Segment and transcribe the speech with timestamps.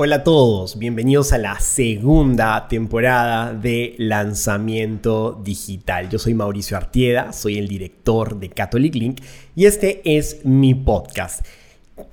[0.00, 6.08] Hola a todos, bienvenidos a la segunda temporada de Lanzamiento Digital.
[6.08, 9.20] Yo soy Mauricio Artieda, soy el director de Catholic Link
[9.56, 11.44] y este es mi podcast.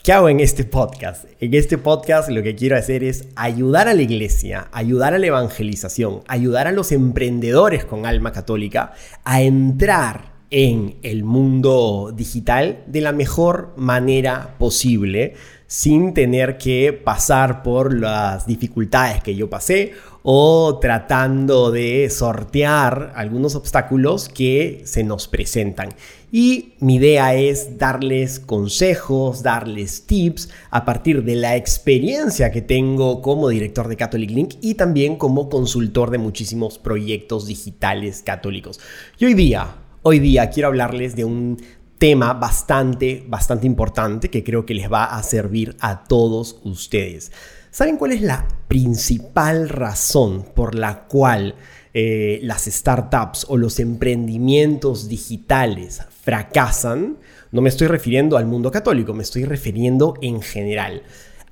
[0.03, 1.25] ¿Qué hago en este podcast?
[1.39, 5.27] En este podcast lo que quiero hacer es ayudar a la iglesia, ayudar a la
[5.27, 8.93] evangelización, ayudar a los emprendedores con alma católica
[9.23, 15.36] a entrar en el mundo digital de la mejor manera posible
[15.68, 19.93] sin tener que pasar por las dificultades que yo pasé
[20.28, 25.89] o tratando de sortear algunos obstáculos que se nos presentan.
[26.32, 33.22] Y mi idea es darles consejos, darles tips a partir de la experiencia que tengo
[33.22, 38.80] como director de Catholic Link y también como consultor de muchísimos proyectos digitales católicos.
[39.19, 41.61] Y hoy día, hoy día quiero hablarles de un
[41.97, 47.31] tema bastante, bastante importante que creo que les va a servir a todos ustedes.
[47.71, 51.55] ¿Saben cuál es la principal razón por la cual
[51.93, 57.17] eh, las startups o los emprendimientos digitales fracasan?
[57.52, 61.03] No me estoy refiriendo al mundo católico, me estoy refiriendo en general.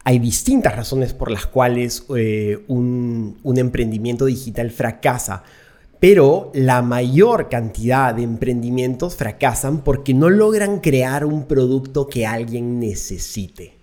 [0.05, 5.44] Hay distintas razones por las cuales eh, un, un emprendimiento digital fracasa
[6.04, 12.78] pero la mayor cantidad de emprendimientos fracasan porque no logran crear un producto que alguien
[12.78, 13.76] necesite.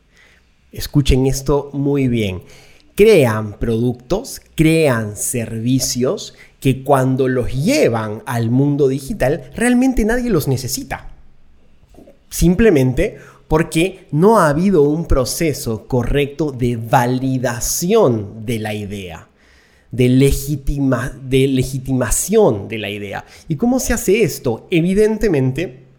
[0.70, 2.42] Escuchen esto muy bien.
[2.94, 11.08] Crean productos, crean servicios que cuando los llevan al mundo digital realmente nadie los necesita.
[12.28, 13.16] Simplemente
[13.48, 19.29] porque no ha habido un proceso correcto de validación de la idea
[19.90, 20.08] de,
[21.22, 23.24] de legitimación de la idea.
[23.48, 24.66] ¿Y cómo se hace esto?
[24.70, 25.90] Evidentemente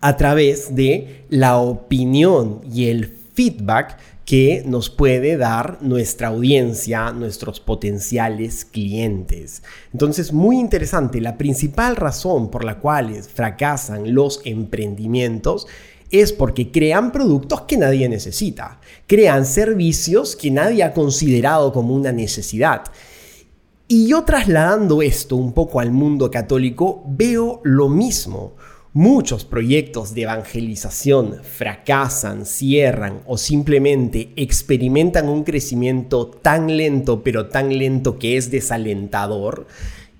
[0.00, 7.60] a través de la opinión y el feedback que nos puede dar nuestra audiencia, nuestros
[7.60, 9.62] potenciales clientes.
[9.92, 15.66] Entonces, muy interesante, la principal razón por la cual fracasan los emprendimientos
[16.10, 22.12] es porque crean productos que nadie necesita, crean servicios que nadie ha considerado como una
[22.12, 22.82] necesidad.
[23.88, 28.54] Y yo trasladando esto un poco al mundo católico, veo lo mismo.
[28.94, 37.78] Muchos proyectos de evangelización fracasan, cierran o simplemente experimentan un crecimiento tan lento, pero tan
[37.78, 39.66] lento que es desalentador.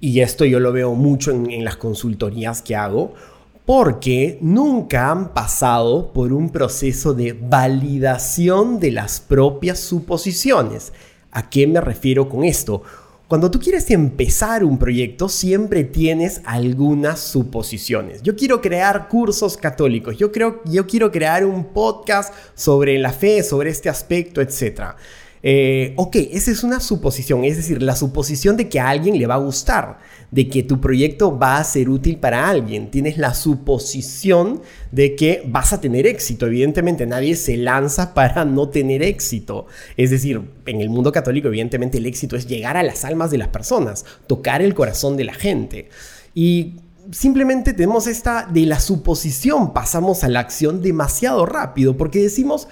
[0.00, 3.12] Y esto yo lo veo mucho en, las consultorías que hago,
[3.66, 10.94] porque nunca han pasado por un proceso de validación de las propias suposiciones.
[11.30, 12.82] ¿A qué me refiero con esto?
[13.32, 18.22] Cuando tú quieres empezar un proyecto, siempre tienes algunas suposiciones.
[18.22, 23.42] Yo quiero crear cursos católicos, yo, creo, yo quiero crear un podcast sobre la fe,
[23.42, 24.96] sobre este aspecto, etc.
[25.44, 29.26] Eh, ok, esa es una suposición, es decir, la suposición de que a alguien le
[29.26, 29.98] va a gustar,
[30.30, 32.90] de que tu proyecto va a ser útil para alguien.
[32.90, 36.46] Tienes la suposición de que vas a tener éxito.
[36.46, 39.66] Evidentemente, nadie se lanza para no tener éxito.
[39.96, 43.38] Es decir, en el mundo católico, evidentemente, el éxito es llegar a las almas de
[43.38, 45.88] las personas, tocar el corazón de la gente.
[46.34, 46.76] Y
[47.10, 52.68] simplemente tenemos esta de la suposición, pasamos a la acción demasiado rápido, porque decimos,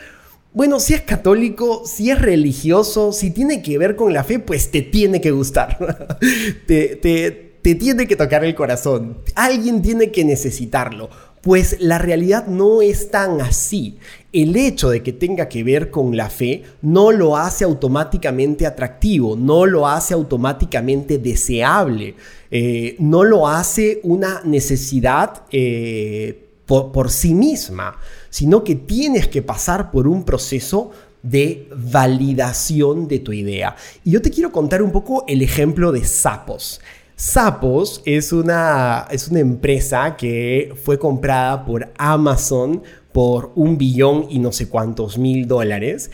[0.53, 4.71] bueno, si es católico, si es religioso, si tiene que ver con la fe, pues
[4.71, 5.79] te tiene que gustar.
[6.67, 9.19] te, tiene que tocar el corazón.
[9.37, 11.09] Alguien tiene que necesitarlo.
[11.41, 13.97] Pues la realidad no es tan así.
[14.33, 19.37] El hecho de que tenga que ver con la fe no lo hace automáticamente atractivo,
[19.37, 22.17] no lo hace automáticamente deseable,
[22.51, 27.99] eh, no lo hace una necesidad eh, por, sí misma,
[28.29, 33.75] sino que tienes que pasar por un proceso de validación de tu idea.
[34.05, 36.81] Y yo te quiero contar un poco el ejemplo de Sapos.
[37.17, 42.83] Sapos es una, es una empresa que fue comprada por Amazon
[43.13, 46.13] por un billón y no sé cuántos mil dólares.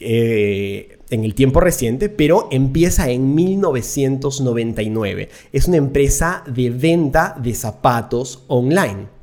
[0.00, 5.28] Eh, en el tiempo reciente, pero empieza en 1999.
[5.52, 9.15] Es una empresa de venta de zapatos online.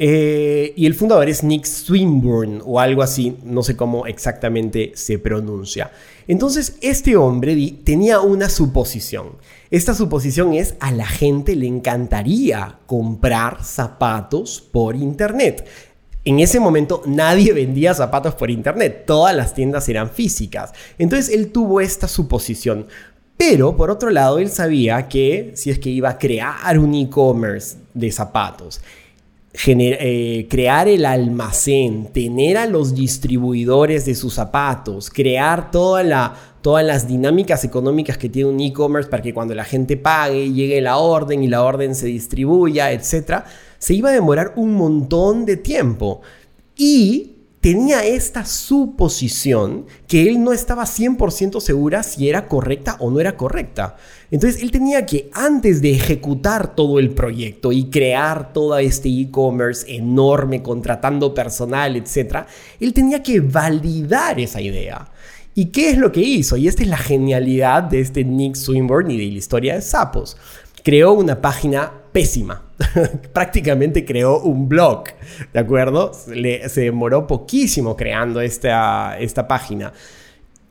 [0.00, 5.18] Eh, y el fundador es Nick Swinburne o algo así, no sé cómo exactamente se
[5.18, 5.90] pronuncia.
[6.28, 9.32] Entonces, este hombre tenía una suposición.
[9.70, 15.66] Esta suposición es a la gente le encantaría comprar zapatos por internet.
[16.24, 20.72] En ese momento nadie vendía zapatos por internet, todas las tiendas eran físicas.
[20.98, 22.86] Entonces él tuvo esta suposición.
[23.38, 27.76] Pero por otro lado, él sabía que si es que iba a crear un e-commerce
[27.94, 28.80] de zapatos,
[29.66, 36.84] eh, crear el almacén, tener a los distribuidores de sus zapatos, crear toda la, todas
[36.84, 40.98] las dinámicas económicas que tiene un e-commerce para que cuando la gente pague llegue la
[40.98, 43.42] orden y la orden se distribuya, etc.,
[43.78, 46.20] se iba a demorar un montón de tiempo.
[46.76, 53.20] Y tenía esta suposición que él no estaba 100% segura si era correcta o no
[53.20, 53.96] era correcta.
[54.30, 59.92] Entonces él tenía que, antes de ejecutar todo el proyecto y crear todo este e-commerce
[59.94, 62.46] enorme, contratando personal, etc.,
[62.78, 65.10] él tenía que validar esa idea.
[65.54, 66.56] ¿Y qué es lo que hizo?
[66.56, 70.36] Y esta es la genialidad de este Nick Swinburne y de la historia de sapos.
[70.84, 72.62] Creó una página pésima.
[73.32, 75.04] Prácticamente creó un blog,
[75.52, 76.12] ¿de acuerdo?
[76.14, 79.92] se demoró poquísimo creando esta, esta página.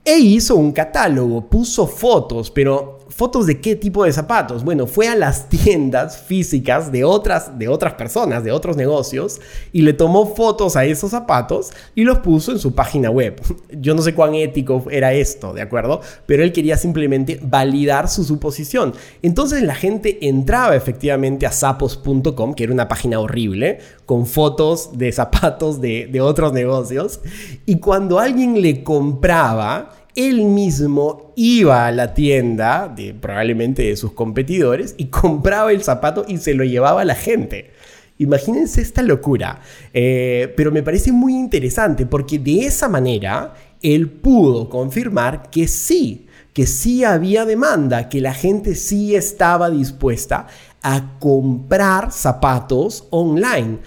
[0.07, 4.63] E hizo un catálogo, puso fotos, pero ¿Fotos de qué tipo de zapatos?
[4.63, 9.39] Bueno, fue a las tiendas físicas de otras, de otras personas, de otros negocios,
[9.71, 13.41] y le tomó fotos a esos zapatos y los puso en su página web.
[13.71, 16.01] Yo no sé cuán ético era esto, ¿de acuerdo?
[16.25, 18.93] Pero él quería simplemente validar su suposición.
[19.21, 25.11] Entonces la gente entraba efectivamente a sapos.com, que era una página horrible, con fotos de
[25.11, 27.21] zapatos de, de otros negocios,
[27.65, 34.13] y cuando alguien le compraba, él mismo iba a la tienda, de, probablemente de sus
[34.13, 37.71] competidores, y compraba el zapato y se lo llevaba a la gente.
[38.17, 39.61] Imagínense esta locura.
[39.93, 43.53] Eh, pero me parece muy interesante porque de esa manera
[43.83, 50.47] él pudo confirmar que sí, que sí había demanda, que la gente sí estaba dispuesta
[50.81, 53.77] a comprar zapatos online.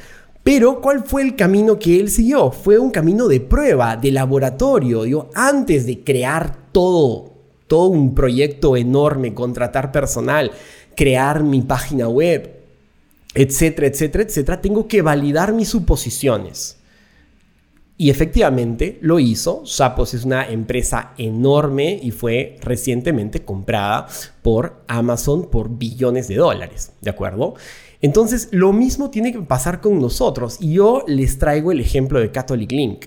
[0.52, 2.50] Pero ¿cuál fue el camino que él siguió?
[2.50, 5.30] Fue un camino de prueba, de laboratorio.
[5.32, 7.34] Antes de crear todo,
[7.68, 10.50] todo un proyecto enorme, contratar personal,
[10.96, 12.64] crear mi página web,
[13.32, 16.78] etcétera, etcétera, etcétera, tengo que validar mis suposiciones.
[17.96, 19.64] Y efectivamente lo hizo.
[19.66, 24.08] Sapos es una empresa enorme y fue recientemente comprada
[24.42, 27.54] por Amazon por billones de dólares, ¿de acuerdo?
[28.02, 30.56] Entonces, lo mismo tiene que pasar con nosotros.
[30.60, 33.06] Y yo les traigo el ejemplo de Catholic Link.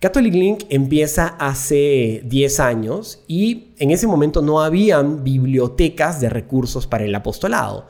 [0.00, 6.86] Catholic Link empieza hace 10 años y en ese momento no habían bibliotecas de recursos
[6.86, 7.86] para el apostolado.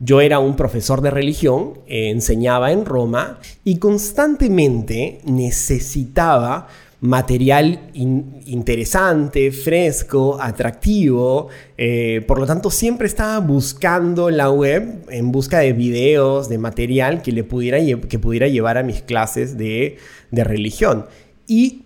[0.00, 6.68] Yo era un profesor de religión, enseñaba en Roma y constantemente necesitaba
[7.00, 11.48] material interesante, fresco, atractivo.
[11.76, 17.22] Eh, por lo tanto, siempre estaba buscando la web en busca de videos, de material
[17.22, 17.78] que, le pudiera,
[18.08, 19.98] que pudiera llevar a mis clases de,
[20.30, 21.06] de religión.
[21.46, 21.84] Y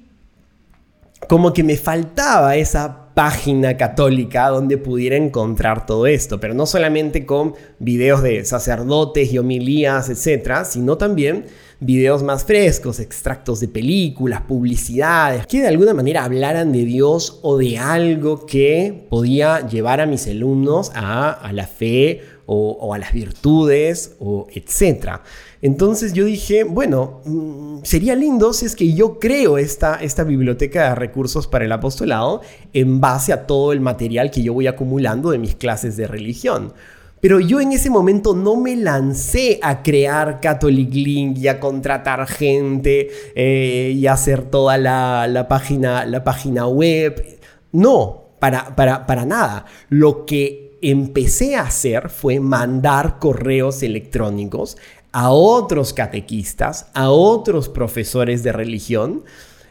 [1.29, 7.27] como que me faltaba esa página católica donde pudiera encontrar todo esto, pero no solamente
[7.27, 11.47] con videos de sacerdotes y homilías, etcétera, sino también
[11.81, 17.59] videos más frescos, extractos de películas, publicidades, que de alguna manera hablaran de Dios o
[17.59, 24.17] de algo que podía llevar a mis alumnos a, la fe o, a las virtudes
[24.21, 25.23] o etcétera.
[25.63, 30.89] Entonces yo dije, bueno, mm, sería lindo si es que yo creo esta, esta biblioteca
[30.89, 32.43] de recursos para el apostolado
[32.73, 36.75] en base a todo el material que yo voy acumulando de mis clases de religión.
[37.21, 42.27] Pero yo en ese momento no me lancé a crear Catholic Link y a contratar
[42.27, 47.39] gente eh, y a hacer toda la, página, la página web.
[47.71, 49.67] No, para, para, para nada.
[49.89, 54.77] Lo que empecé a hacer fue mandar correos electrónicos
[55.13, 59.25] a otros catequistas, a otros profesores de religión,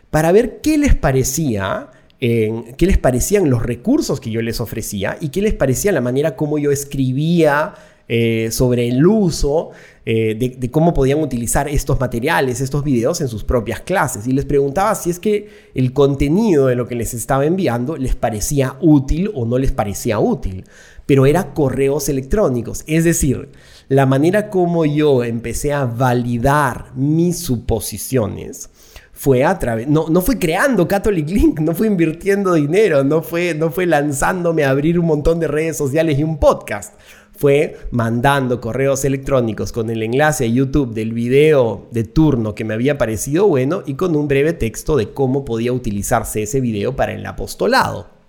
[0.09, 5.29] para ver qué les parecía qué les parecían los recursos que yo les ofrecía y
[5.29, 7.73] qué les parecía la manera como yo escribía
[8.13, 9.69] eh, sobre el uso
[10.05, 14.27] eh, de, cómo podían utilizar estos materiales, estos videos en sus propias clases.
[14.27, 18.15] Y les preguntaba si es que el contenido de lo que les estaba enviando les
[18.15, 20.65] parecía útil o no les parecía útil.
[21.05, 22.83] Pero era correos electrónicos.
[22.85, 23.47] Es decir,
[23.91, 28.69] la manera como yo empecé a validar mis suposiciones
[29.11, 33.53] fue a través, no, no fue creando Catholic Link, no fue invirtiendo dinero, no fue,
[33.53, 36.93] no fue lanzándome a abrir un montón de redes sociales y un podcast.
[37.35, 42.73] Fue mandando correos electrónicos con el enlace a YouTube del video de turno que me
[42.73, 47.11] había parecido bueno y con un breve texto de cómo podía utilizarse ese video para
[47.11, 48.20] el apostolado.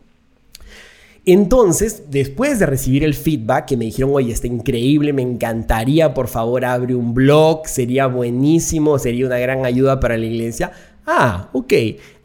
[1.25, 6.26] Entonces, después de recibir el feedback que me dijeron, oye, está increíble, me encantaría, por
[6.26, 10.73] favor, abre un blog, sería buenísimo, sería una gran ayuda para la iglesia.
[11.07, 11.73] Ah, ok.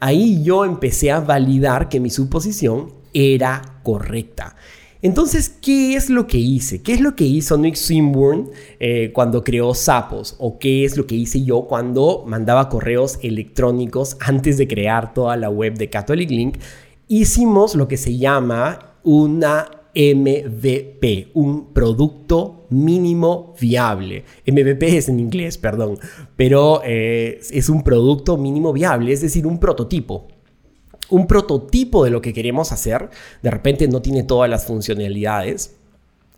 [0.00, 4.56] Ahí yo empecé a validar que mi suposición era correcta.
[5.00, 6.82] Entonces, ¿qué es lo que hice?
[6.82, 8.46] ¿Qué es lo que hizo Nick Swinburne
[8.80, 10.34] eh, cuando creó Sapos?
[10.40, 15.36] ¿O qué es lo que hice yo cuando mandaba correos electrónicos antes de crear toda
[15.36, 16.58] la web de Catholic Link?
[17.06, 24.24] Hicimos lo que se llama una MVP, un producto mínimo viable.
[24.46, 25.98] MVP es en inglés, perdón,
[26.36, 30.28] pero eh, es un producto mínimo viable, es decir, un prototipo
[31.10, 33.10] un prototipo de lo que queremos hacer,
[33.42, 35.76] de repente no tiene todas las funcionalidades,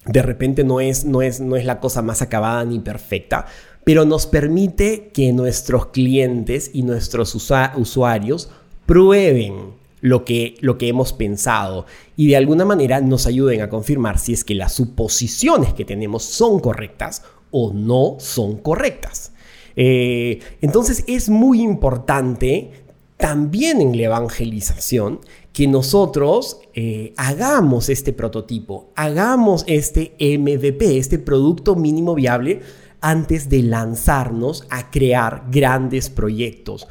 [0.07, 3.47] de repente no es, no es, no es la cosa más acabada ni perfecta,
[3.85, 8.51] pero nos permite que nuestros clientes y nuestros usuarios
[8.87, 14.19] prueben lo que, lo que hemos pensado y de alguna manera nos ayuden a confirmar
[14.19, 19.33] si es que las suposiciones que tenemos son correctas o no son correctas.
[19.77, 22.71] Eh, entonces es muy importante
[23.17, 25.21] también en la evangelización
[25.53, 32.61] que nosotros eh, hagamos este prototipo, hagamos este MVP, este producto mínimo viable,
[33.01, 36.87] antes de lanzarnos a crear grandes proyectos.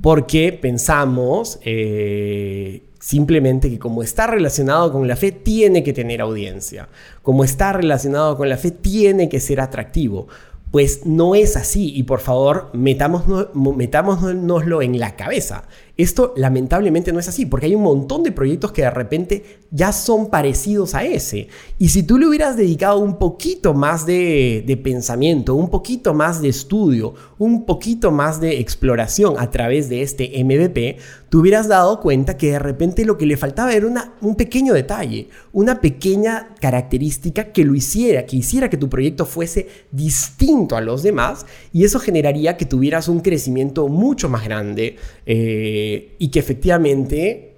[0.00, 6.88] Porque pensamos eh, simplemente que como está relacionado con la fe, tiene que tener audiencia.
[7.22, 10.28] Como está relacionado con la fe, tiene que ser atractivo.
[10.70, 15.64] Pues no es así y por favor metámonoslo en la cabeza.
[15.98, 19.92] Esto lamentablemente no es así porque hay un montón de proyectos que de repente ya
[19.92, 21.48] son parecidos a ese.
[21.76, 26.50] Y si tú le hubieras dedicado un poquito más de, pensamiento, un poquito más de
[26.50, 32.36] estudio, un poquito más de exploración a través de este MVP, te hubieras dado cuenta
[32.36, 37.52] que de repente lo que le faltaba era una, un pequeño detalle, una pequeña característica
[37.52, 41.98] que lo hiciera, que hiciera que tu proyecto fuese distinto a los demás y eso
[41.98, 45.87] generaría que tuvieras un crecimiento mucho más grande eh,
[46.18, 47.54] y que efectivamente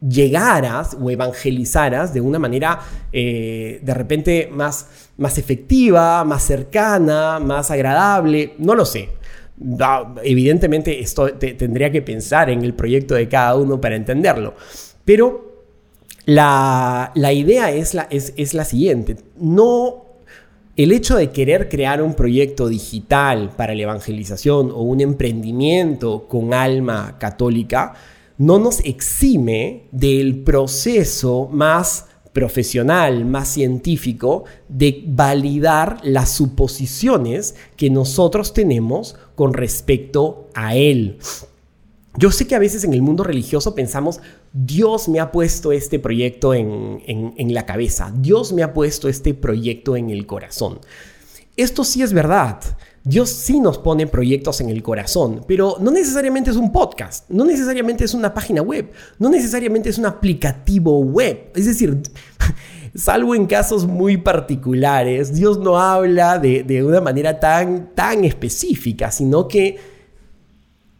[0.00, 2.80] llegaras o evangelizaras de una manera
[3.12, 9.10] eh, de repente más, más efectiva, más cercana, más agradable, no lo sé
[10.22, 14.54] evidentemente esto tendría que pensar en el proyecto de cada uno para entenderlo.
[15.04, 15.64] Pero
[16.26, 19.16] la, idea es la, es, la siguiente.
[19.38, 20.05] No
[20.76, 26.52] el hecho de querer crear un proyecto digital para la evangelización o un emprendimiento con
[26.52, 27.94] alma católica
[28.36, 38.52] no nos exime del proceso más profesional, más científico, de validar las suposiciones que nosotros
[38.52, 41.16] tenemos con respecto a Él.
[42.18, 44.20] Yo sé que a veces en el mundo religioso pensamos,
[44.52, 49.34] Dios me ha puesto este proyecto en, en, la cabeza, Dios me ha puesto este
[49.34, 50.80] proyecto en el corazón.
[51.56, 52.60] Esto sí es verdad.
[53.04, 57.44] Dios sí nos pone proyectos en el corazón, pero no necesariamente es un podcast, no
[57.44, 61.52] necesariamente es una página web, no necesariamente es un aplicativo web.
[61.54, 62.02] Es decir,
[62.96, 69.46] salvo en casos muy particulares, Dios no habla de, una manera tan, tan específica, sino
[69.46, 69.95] que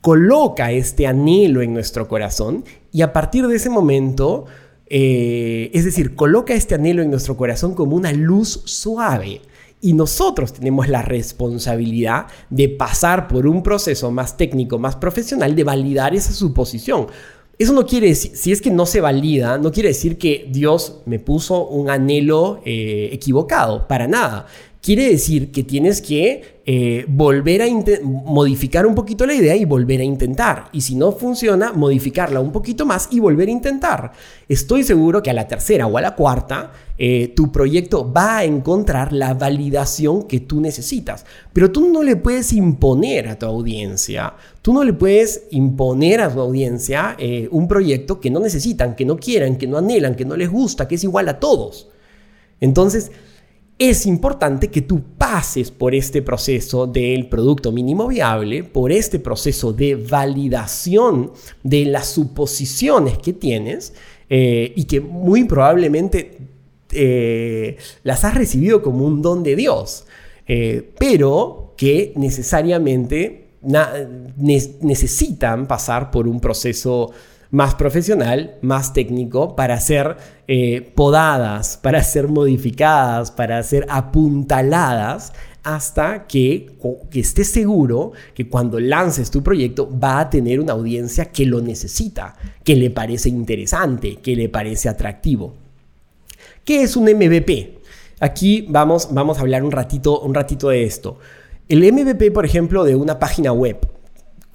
[0.06, 4.44] coloca este anhelo en nuestro corazón y a partir de ese momento,
[4.88, 9.40] eh, es decir, coloca este anhelo en nuestro corazón como una luz suave
[9.80, 15.64] y nosotros tenemos la responsabilidad de pasar por un proceso más técnico, más profesional, de
[15.64, 17.08] validar esa suposición.
[17.58, 21.00] Eso no quiere decir, si es que no se valida, no quiere decir que Dios
[21.06, 24.46] me puso un anhelo eh, equivocado, para nada.
[24.86, 27.66] Quiere decir que tienes que eh, volver a
[28.04, 30.68] modificar un poquito la idea y volver a intentar.
[30.70, 34.12] Y si no funciona, modificarla un poquito más y volver a intentar.
[34.48, 38.44] Estoy seguro que a la tercera o a la cuarta, eh, tu proyecto va a
[38.44, 41.26] encontrar la validación que tú necesitas.
[41.52, 46.32] Pero tú no le puedes imponer a tu audiencia, tú no le puedes imponer a
[46.32, 50.24] tu audiencia eh, un proyecto que no necesitan, que no quieran, que no anhelan, que
[50.24, 51.88] no les gusta, que es igual a todos.
[52.60, 53.10] Entonces,
[53.78, 59.72] es importante que tú pases por este proceso del producto mínimo viable, por este proceso
[59.72, 63.92] de validación de las suposiciones que tienes
[64.30, 66.38] eh, y que muy probablemente
[66.92, 70.06] eh, las has recibido como un don de Dios,
[70.46, 73.42] eh, pero que necesariamente
[74.38, 77.10] necesitan pasar por un proceso
[77.50, 80.16] más profesional, más técnico, para ser
[80.48, 86.76] eh, podadas, para ser modificadas, para ser apuntaladas, hasta que,
[87.10, 91.60] que estés seguro que cuando lances tu proyecto va a tener una audiencia que lo
[91.60, 95.54] necesita, que le parece interesante, que le parece atractivo.
[96.64, 97.78] ¿Qué es un MVP?
[98.20, 101.18] Aquí vamos, vamos a hablar un ratito, un ratito de esto.
[101.68, 103.78] El MVP, por ejemplo, de una página web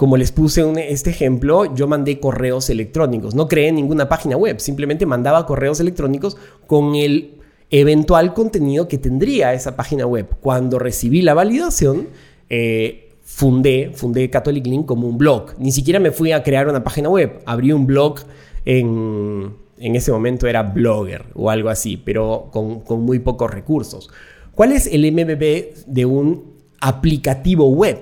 [0.02, 3.36] como les puse este ejemplo, yo mandé correos electrónicos.
[3.36, 7.36] No creé ninguna página web, simplemente mandaba correos electrónicos con el
[7.70, 10.26] eventual contenido que tendría esa página web.
[10.42, 12.08] Cuando recibí la validación,
[12.50, 15.52] eh, fundé, fundé Catholic Link como un blog.
[15.60, 17.40] Ni siquiera me fui a crear una página web.
[17.46, 18.22] Abrí un blog
[18.66, 24.10] en, en ese momento era Blogger o algo así, pero con, con muy pocos recursos.
[24.56, 28.00] ¿Cuál es el MVP de un aplicativo web?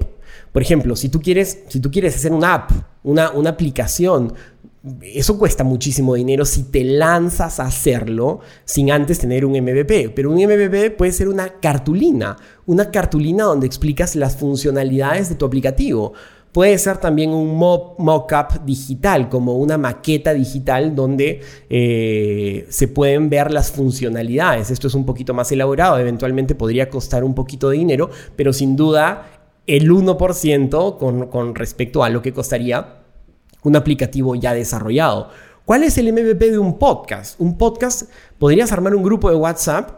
[0.51, 2.71] Por ejemplo, si tú quieres, si tú quieres hacer una app,
[3.03, 4.33] una, una aplicación
[5.01, 10.11] eso cuesta muchísimo dinero si te lanzas a hacerlo sin antes tener un MVP.
[10.15, 15.45] Pero un MVP puede ser una cartulina, una cartulina donde explicas las funcionalidades de tu
[15.45, 16.13] aplicativo.
[16.51, 23.51] Puede ser también un mock-up digital, como una maqueta digital donde eh, se pueden ver
[23.51, 24.71] las funcionalidades.
[24.71, 28.75] Esto es un poquito más elaborado, eventualmente podría costar un poquito de dinero, pero sin
[28.75, 29.38] duda
[29.75, 33.03] el 1% con, con respecto a lo que costaría
[33.63, 35.29] un aplicativo ya desarrollado.
[35.63, 37.39] ¿Cuál es el MVP de un podcast?
[37.39, 38.09] Un podcast,
[38.39, 39.91] podrías armar un grupo de WhatsApp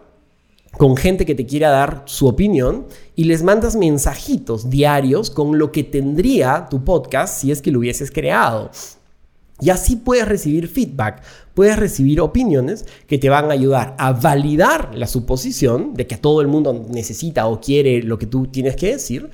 [0.77, 2.85] con gente que te quiera dar su opinión
[3.15, 7.79] y les mandas mensajitos diarios con lo que tendría tu podcast si es que lo
[7.79, 8.71] hubieses creado.
[9.61, 11.21] Y así puedes recibir feedback,
[11.53, 16.41] puedes recibir opiniones que te van a ayudar a validar la suposición de que todo
[16.41, 19.29] el mundo necesita o quiere lo que tú tienes que decir,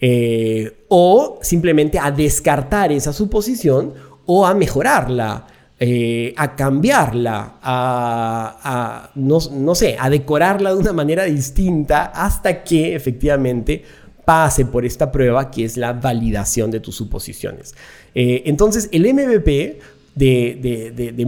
[0.00, 3.92] eh, o simplemente a descartar esa suposición
[4.26, 5.46] o a mejorarla.
[5.82, 13.82] Eh, a cambiarla, a, no, sé, a decorarla de una manera distinta hasta que efectivamente
[14.22, 17.74] pase por esta prueba que es la validación de tus suposiciones.
[18.14, 19.78] Eh, entonces, el MVP
[20.16, 21.26] de,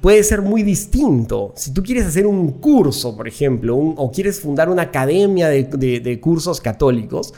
[0.00, 1.52] puede ser muy distinto.
[1.54, 6.60] Si tú quieres hacer un curso, por ejemplo, o quieres fundar una academia de cursos
[6.60, 7.32] católicos,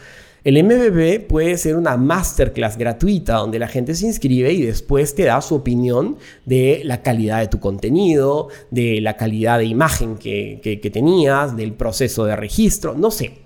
[0.47, 5.25] el MBB puede ser una masterclass gratuita donde la gente se inscribe y después te
[5.25, 10.91] da su opinión de la calidad de tu contenido, de la calidad de imagen que,
[10.93, 13.39] tenías, del proceso de registro, no sé.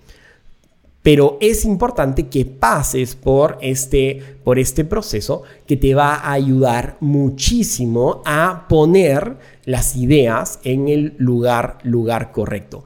[1.02, 6.98] Pero es importante que pases por este, por este proceso que te va a ayudar
[7.00, 12.84] muchísimo a poner las ideas en el lugar, lugar correcto.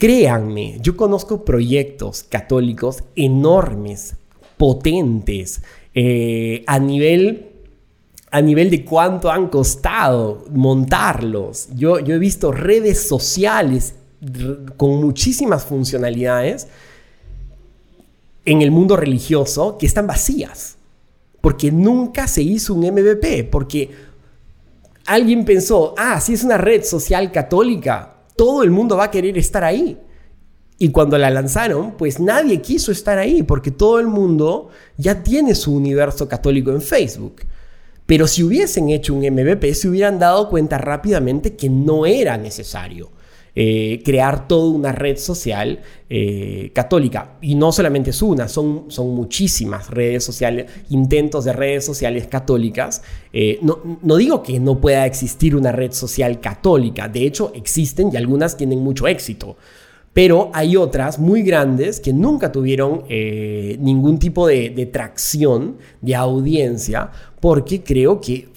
[0.00, 4.16] Créanme, yo conozco proyectos católicos enormes,
[4.56, 5.60] potentes,
[5.94, 7.48] eh, a nivel
[8.30, 11.68] a nivel de cuánto han costado montarlos.
[11.74, 13.94] Yo, yo he visto redes sociales
[14.78, 16.68] con muchísimas funcionalidades
[18.46, 20.78] en el mundo religioso que están vacías.
[21.42, 23.44] Porque nunca se hizo un MVP.
[23.44, 23.90] Porque
[25.04, 29.36] alguien pensó, ah, si es una red social católica, todo el mundo va a querer
[29.36, 29.98] estar ahí.
[30.78, 35.54] Y cuando la lanzaron, pues nadie quiso estar ahí porque todo el mundo ya tiene
[35.54, 37.42] su universo católico en Facebook.
[38.06, 43.10] Pero si hubiesen hecho un MVP, se hubieran dado cuenta rápidamente que no era necesario.
[43.54, 47.38] Eh, crear toda una red social eh, católica.
[47.40, 53.02] Y no solamente es una, son, son muchísimas redes sociales, intentos de redes sociales católicas.
[53.32, 58.10] Eh, no, no digo que no pueda existir una red social católica, de hecho existen
[58.12, 59.56] y algunas tienen mucho éxito.
[60.12, 67.84] Pero hay otras muy grandes que nunca tuvieron ningún tipo de, tracción, de audiencia, porque
[67.84, 68.48] creo que,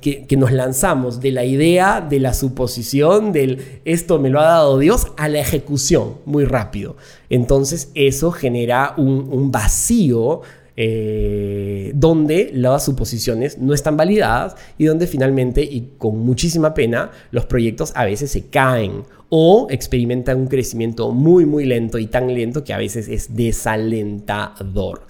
[0.00, 4.78] que, nos lanzamos de la idea, de la suposición, del esto me lo ha dado
[4.78, 6.96] Dios, a la ejecución muy rápido.
[7.30, 10.40] Entonces eso genera un, vacío
[10.76, 17.46] eh, donde las suposiciones no están validadas y donde finalmente y con muchísima pena los
[17.46, 22.64] proyectos a veces se caen o experimentan un crecimiento muy, muy lento y tan lento
[22.64, 25.06] que a veces es desalentador.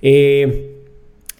[0.00, 0.79] Eh,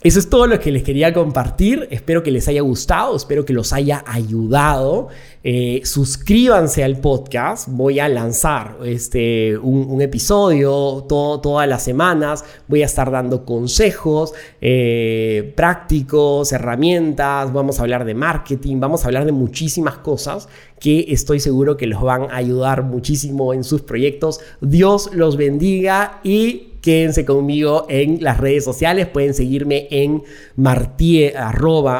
[0.02, 1.86] eso es todo lo que les quería compartir.
[1.90, 5.08] Espero que les haya gustado, espero que los haya ayudado.
[5.44, 7.68] Eh, suscríbanse al podcast.
[7.68, 12.46] Voy a lanzar este, un, episodio todas las semanas.
[12.66, 14.32] Voy a estar dando consejos
[14.62, 17.52] eh, prácticos, herramientas.
[17.52, 20.48] Vamos a hablar de marketing, vamos a hablar de muchísimas cosas
[20.80, 24.40] que estoy seguro que los van a ayudar muchísimo en sus proyectos.
[24.62, 29.07] Dios los bendiga y quédense conmigo en las redes sociales.
[29.07, 30.23] Pueden seguirme en
[30.57, 31.35] martie,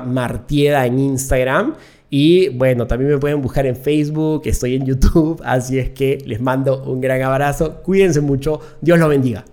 [0.07, 1.75] martieda en Instagram.
[2.11, 5.40] Y bueno, también me pueden buscar en Facebook, estoy en YouTube.
[5.45, 7.83] Así es que les mando un gran abrazo.
[7.83, 8.61] Cuídense mucho.
[8.81, 9.45] Dios los bendiga.